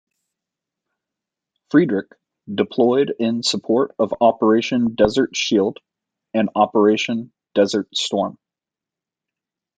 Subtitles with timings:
[1.69, 2.13] "Frederick"
[2.51, 5.77] deployed in support of Operation Desert Shield
[6.33, 8.39] and Operation Desert Storm.